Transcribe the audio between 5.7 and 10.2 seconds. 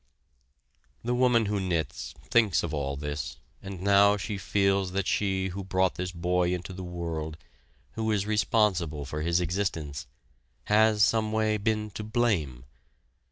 this boy into the world, who is responsible for his existence,